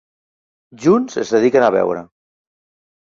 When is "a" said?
1.65-1.67